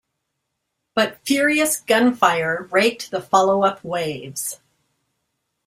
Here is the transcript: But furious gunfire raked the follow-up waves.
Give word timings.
But 0.95 1.19
furious 1.27 1.79
gunfire 1.81 2.67
raked 2.71 3.11
the 3.11 3.21
follow-up 3.21 3.83
waves. 3.83 4.59